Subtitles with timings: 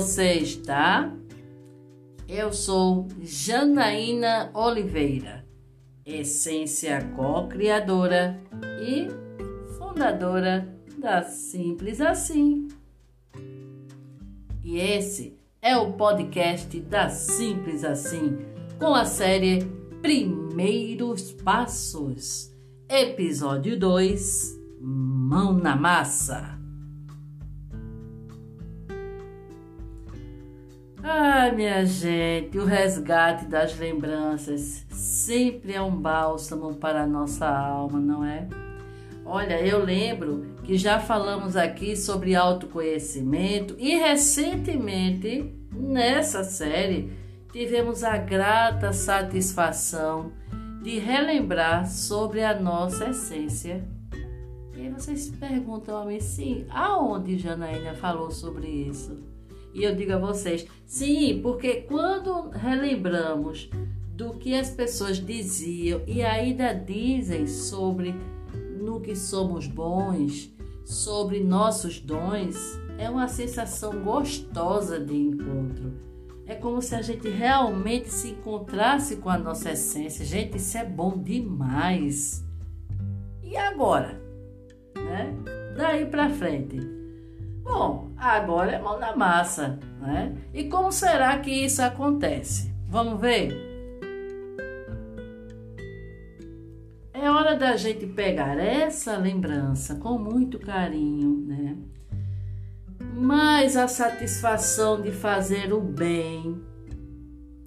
[0.00, 1.14] você está?
[2.26, 5.46] Eu sou Janaína Oliveira,
[6.06, 8.40] essência co-criadora
[8.80, 9.08] e
[9.76, 12.68] fundadora da Simples Assim.
[14.64, 18.38] E esse é o podcast da Simples Assim,
[18.78, 19.66] com a série
[20.00, 22.50] Primeiros Passos,
[22.88, 26.59] episódio 2 Mão na Massa.
[31.02, 37.98] Ai, minha gente, o resgate das lembranças sempre é um bálsamo para a nossa alma,
[37.98, 38.46] não é?
[39.24, 47.12] Olha, eu lembro que já falamos aqui sobre autoconhecimento e recentemente nessa série
[47.50, 50.32] tivemos a grata satisfação
[50.82, 53.82] de relembrar sobre a nossa essência.
[54.76, 59.29] E aí vocês perguntam a mim, sim, aonde Janaína falou sobre isso?
[59.72, 63.70] E eu digo a vocês, sim, porque quando relembramos
[64.14, 68.14] do que as pessoas diziam e ainda dizem sobre
[68.80, 70.52] no que somos bons,
[70.84, 72.56] sobre nossos dons,
[72.98, 75.92] é uma sensação gostosa de encontro.
[76.46, 80.24] É como se a gente realmente se encontrasse com a nossa essência.
[80.24, 82.44] Gente, isso é bom demais.
[83.42, 84.20] E agora?
[84.96, 85.32] Né?
[85.76, 86.99] Daí para frente
[87.72, 90.36] Bom, agora é mão na massa, né?
[90.52, 92.74] E como será que isso acontece?
[92.88, 93.56] Vamos ver?
[97.14, 101.76] É hora da gente pegar essa lembrança com muito carinho, né?
[103.14, 106.60] Mas a satisfação de fazer o bem,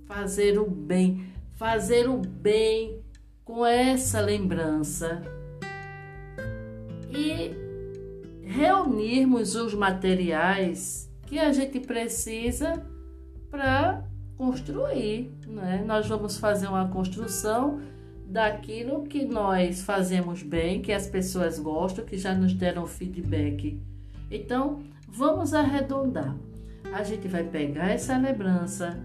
[0.06, 3.02] fazer o bem, fazer o bem
[3.46, 5.22] com essa lembrança
[7.10, 7.63] e
[8.54, 12.86] reunirmos os materiais que a gente precisa
[13.50, 14.04] para
[14.38, 15.32] construir.
[15.48, 15.84] Né?
[15.86, 17.82] Nós vamos fazer uma construção
[18.28, 23.82] daquilo que nós fazemos bem, que as pessoas gostam, que já nos deram feedback.
[24.30, 26.36] Então, vamos arredondar.
[26.94, 29.00] A gente vai pegar essa lembrança,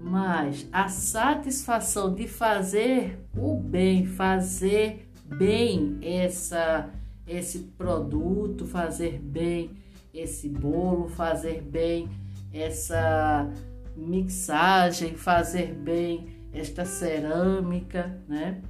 [0.00, 6.90] mas a satisfação de fazer o bem, fazer bem essa
[7.26, 9.70] esse produto, fazer bem
[10.12, 12.08] esse bolo, fazer bem
[12.52, 13.50] essa
[13.96, 18.60] mixagem, fazer bem esta cerâmica, né?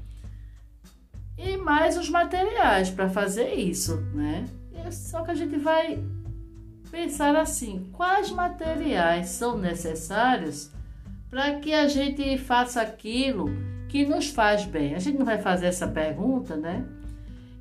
[1.37, 4.47] E mais os materiais para fazer isso, né?
[4.91, 6.03] Só que a gente vai
[6.91, 10.71] pensar assim: quais materiais são necessários
[11.29, 13.47] para que a gente faça aquilo
[13.89, 14.95] que nos faz bem?
[14.95, 16.87] A gente não vai fazer essa pergunta, né?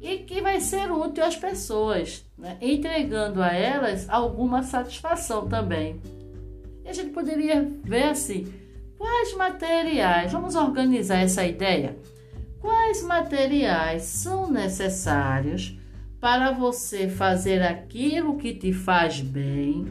[0.04, 2.58] E que vai ser útil às pessoas, né?
[2.62, 6.02] entregando a elas alguma satisfação também.
[6.84, 8.54] E a gente poderia ver assim:
[8.98, 11.98] quais materiais, vamos organizar essa ideia,
[12.60, 15.80] quais materiais são necessários
[16.20, 19.86] para você fazer aquilo que te faz bem,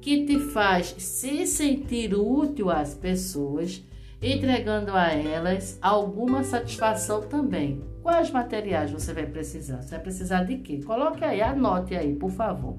[0.00, 3.80] que te faz se sentir útil às pessoas,
[4.22, 7.82] entregando a elas alguma satisfação também.
[8.02, 9.82] Quais materiais você vai precisar?
[9.82, 10.80] Você vai precisar de quê?
[10.84, 12.78] Coloque aí, anote aí, por favor.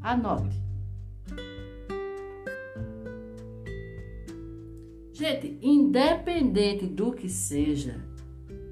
[0.00, 0.62] Anote.
[5.12, 8.00] Gente, independente do que seja,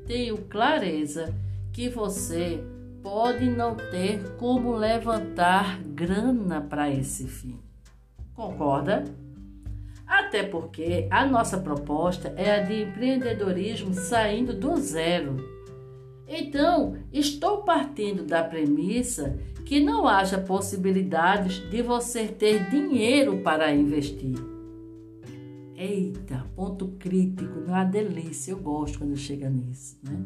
[0.06, 1.34] tenho clareza
[1.72, 2.62] que você
[3.02, 7.58] pode não ter como levantar grana para esse fim.
[8.32, 9.04] Concorda?
[10.06, 15.56] Até porque a nossa proposta é a de empreendedorismo saindo do zero
[16.28, 24.34] então, estou partindo da premissa que não haja possibilidades de você ter dinheiro para investir.
[25.76, 30.18] Eita, ponto crítico, uma delícia, eu gosto quando chega nisso, né?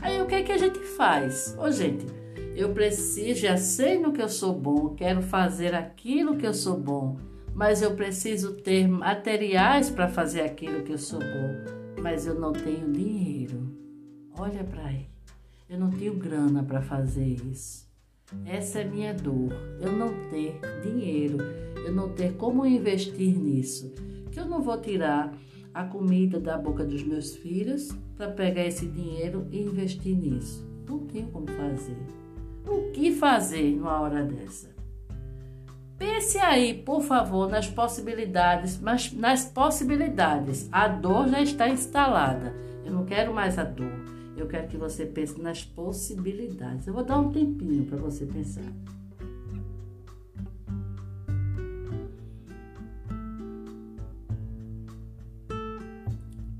[0.00, 1.56] Aí o que é que a gente faz?
[1.58, 2.06] Ô gente,
[2.54, 6.78] eu preciso, já sei no que eu sou bom, quero fazer aquilo que eu sou
[6.78, 7.18] bom,
[7.58, 12.52] mas eu preciso ter materiais para fazer aquilo que eu sou bom, mas eu não
[12.52, 13.76] tenho dinheiro.
[14.38, 15.08] Olha para aí.
[15.68, 17.84] Eu não tenho grana para fazer isso.
[18.46, 19.52] Essa é minha dor.
[19.80, 21.38] Eu não ter dinheiro,
[21.84, 23.92] eu não ter como investir nisso.
[24.30, 25.36] Que eu não vou tirar
[25.74, 30.64] a comida da boca dos meus filhos para pegar esse dinheiro e investir nisso.
[30.88, 31.98] Não tenho como fazer.
[32.64, 34.77] O que fazer numa hora dessa?
[35.98, 40.68] Pense aí, por favor, nas possibilidades, mas nas possibilidades.
[40.70, 42.54] A dor já está instalada.
[42.84, 43.92] Eu não quero mais a dor.
[44.36, 46.86] Eu quero que você pense nas possibilidades.
[46.86, 48.62] Eu vou dar um tempinho para você pensar.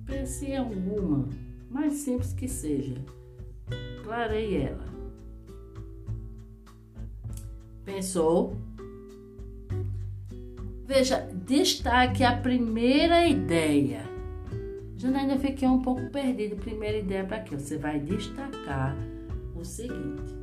[0.05, 1.29] Pense em alguma,
[1.71, 2.97] mais simples que seja.
[4.03, 4.85] Clarei ela.
[7.85, 8.68] Pensou?
[10.89, 14.01] Veja, destaque a primeira ideia.
[14.97, 16.57] Janaína fiquei um pouco perdida.
[16.57, 17.59] Primeira ideia para quê?
[17.59, 18.97] Você vai destacar
[19.55, 20.35] o seguinte: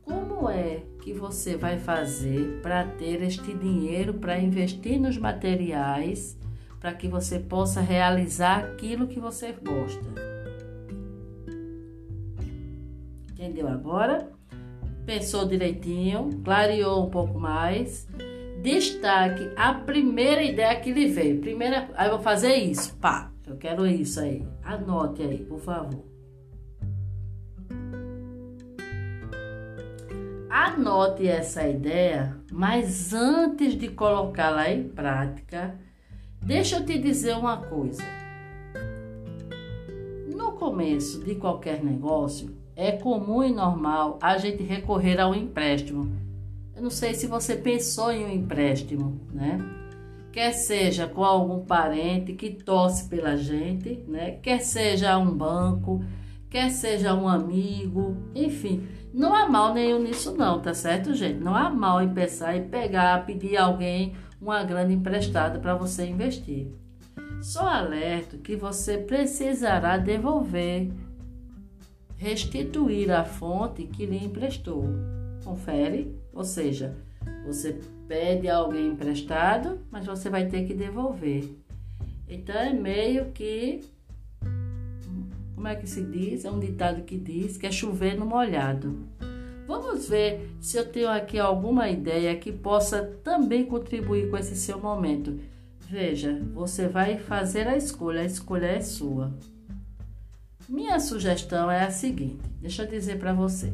[0.00, 6.38] como é que você vai fazer para ter este dinheiro para investir nos materiais
[6.80, 10.08] para que você possa realizar aquilo que você gosta?
[13.30, 14.26] Entendeu agora?
[15.04, 18.08] Pensou direitinho, clareou um pouco mais.
[18.62, 21.40] Destaque a primeira ideia que lhe veio.
[21.40, 22.94] Primeira, aí eu vou fazer isso.
[22.96, 24.46] Pá, eu quero isso aí.
[24.62, 26.04] Anote aí, por favor.
[30.50, 35.74] Anote essa ideia, mas antes de colocá-la em prática,
[36.42, 38.02] deixa eu te dizer uma coisa.
[40.34, 46.29] No começo de qualquer negócio, é comum e normal a gente recorrer ao empréstimo.
[46.80, 49.60] Eu não sei se você pensou em um empréstimo, né?
[50.32, 54.38] Quer seja com algum parente que torce pela gente, né?
[54.42, 56.02] Quer seja um banco,
[56.48, 61.38] quer seja um amigo, enfim não há mal nenhum nisso não, tá certo, gente?
[61.40, 66.72] Não há mal em pensar e pegar, pedir alguém uma grana emprestada para você investir.
[67.42, 70.90] Só alerto que você precisará devolver,
[72.16, 74.84] restituir a fonte que lhe emprestou.
[75.44, 76.19] Confere?
[76.32, 76.96] Ou seja,
[77.46, 81.48] você pede a alguém emprestado, mas você vai ter que devolver.
[82.28, 83.82] Então é meio que
[85.60, 86.46] como é que se diz?
[86.46, 89.06] É um ditado que diz que é chover no molhado.
[89.66, 94.80] Vamos ver se eu tenho aqui alguma ideia que possa também contribuir com esse seu
[94.80, 95.38] momento.
[95.80, 99.34] Veja, você vai fazer a escolha, a escolha é sua.
[100.66, 103.70] Minha sugestão é a seguinte: deixa eu dizer para você.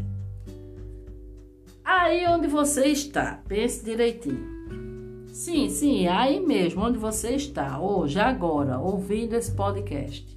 [1.87, 5.25] Aí onde você está, pense direitinho.
[5.29, 10.37] Sim, sim, aí mesmo onde você está, hoje, agora, ouvindo esse podcast.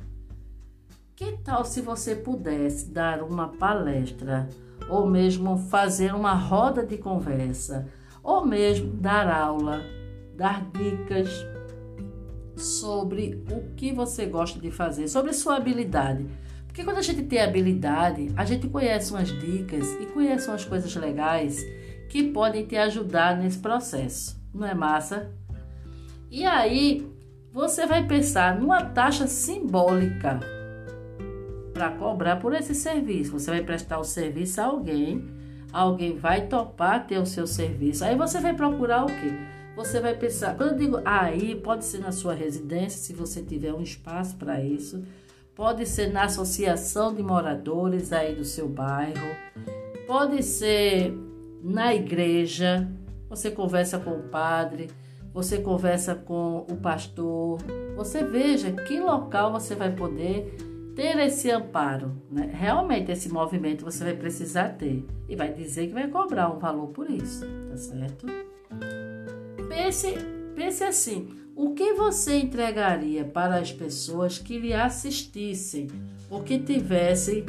[1.16, 4.48] Que tal se você pudesse dar uma palestra,
[4.88, 7.88] ou mesmo fazer uma roda de conversa,
[8.22, 9.82] ou mesmo dar aula,
[10.36, 11.32] dar dicas
[12.56, 16.28] sobre o que você gosta de fazer, sobre sua habilidade?
[16.80, 20.96] Porque quando a gente tem habilidade, a gente conhece umas dicas e conhece umas coisas
[20.96, 21.62] legais
[22.08, 24.42] que podem te ajudar nesse processo.
[24.54, 25.30] Não é massa?
[26.32, 27.06] E aí,
[27.52, 30.40] você vai pensar numa taxa simbólica
[31.74, 33.34] para cobrar por esse serviço.
[33.34, 35.28] Você vai prestar o serviço a alguém,
[35.74, 38.06] alguém vai topar ter o seu serviço.
[38.06, 39.34] Aí você vai procurar o quê?
[39.76, 43.74] Você vai pensar, quando eu digo aí, pode ser na sua residência, se você tiver
[43.74, 45.04] um espaço para isso,
[45.60, 49.36] pode ser na associação de moradores aí do seu bairro,
[50.08, 51.14] pode ser
[51.62, 52.90] na igreja,
[53.28, 54.90] você conversa com o padre,
[55.34, 57.60] você conversa com o pastor,
[57.98, 60.56] você veja que local você vai poder
[60.96, 62.50] ter esse amparo, né?
[62.54, 66.88] realmente esse movimento você vai precisar ter e vai dizer que vai cobrar um valor
[66.88, 68.26] por isso, tá certo?
[69.68, 70.16] Pense,
[70.60, 75.88] pense assim: o que você entregaria para as pessoas que lhe assistissem
[76.30, 77.46] ou que tivessem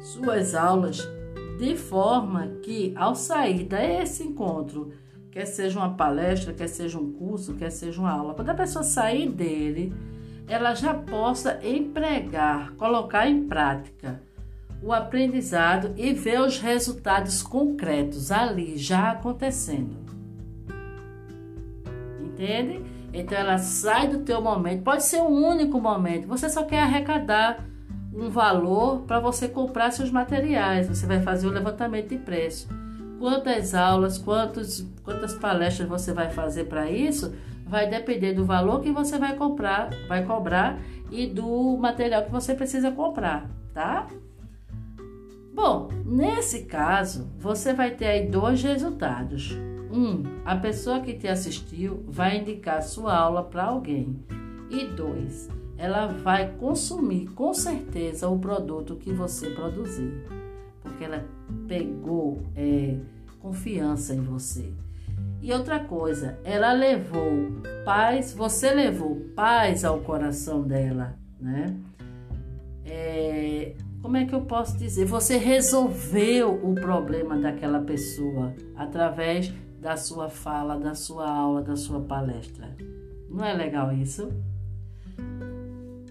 [0.00, 1.08] suas aulas
[1.56, 4.92] de forma que, ao sair desse encontro,
[5.30, 8.82] quer seja uma palestra, quer seja um curso, quer seja uma aula, quando a pessoa
[8.82, 9.92] sair dele
[10.48, 14.20] ela já possa empregar, colocar em prática
[14.82, 20.07] o aprendizado e ver os resultados concretos ali já acontecendo.
[22.38, 22.82] Entende?
[23.12, 26.28] Então ela sai do teu momento, pode ser um único momento.
[26.28, 27.64] Você só quer arrecadar
[28.14, 30.88] um valor para você comprar seus materiais.
[30.88, 32.68] Você vai fazer o levantamento de preço.
[33.18, 37.32] Quantas aulas, quantos, quantas palestras você vai fazer para isso?
[37.68, 40.78] vai depender do valor que você vai comprar, vai cobrar
[41.10, 44.06] e do material que você precisa comprar, tá?
[45.54, 49.56] Bom, nesse caso, você vai ter aí dois resultados.
[49.90, 54.16] Um, a pessoa que te assistiu vai indicar sua aula para alguém.
[54.70, 60.12] E dois, ela vai consumir com certeza o produto que você produzir,
[60.82, 61.24] porque ela
[61.66, 62.96] pegou é,
[63.40, 64.72] confiança em você.
[65.40, 71.76] E outra coisa, ela levou paz, você levou paz ao coração dela, né?
[72.84, 75.04] É, como é que eu posso dizer?
[75.04, 82.00] Você resolveu o problema daquela pessoa através da sua fala, da sua aula, da sua
[82.00, 82.76] palestra.
[83.30, 84.32] Não é legal isso?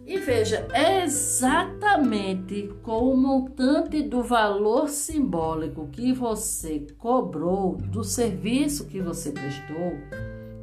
[0.05, 8.87] E veja, é exatamente com o montante do valor simbólico que você cobrou do serviço
[8.87, 9.97] que você prestou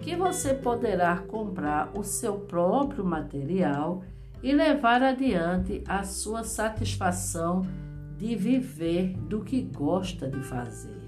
[0.04, 4.02] que você poderá comprar o seu próprio material
[4.42, 7.62] e levar adiante a sua satisfação
[8.18, 11.03] de viver do que gosta de fazer.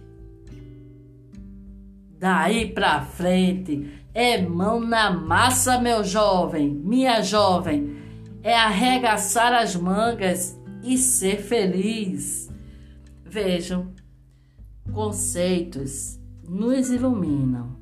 [2.19, 7.97] Daí para frente é mão na massa, meu jovem, minha jovem
[8.43, 12.49] é arregaçar as mangas e ser feliz.
[13.25, 13.93] Vejam,
[14.93, 16.19] conceitos
[16.49, 17.77] nos iluminam,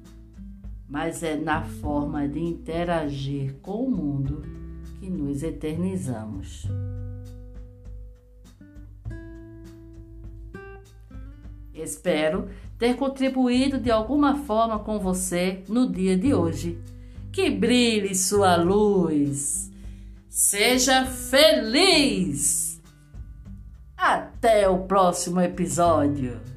[0.88, 4.42] mas é na forma de interagir com o mundo
[4.98, 6.66] que nos eternizamos.
[11.74, 16.78] Espero ter contribuído de alguma forma com você no dia de hoje.
[17.32, 19.70] Que brilhe sua luz!
[20.28, 22.80] Seja feliz!
[23.96, 26.53] Até o próximo episódio!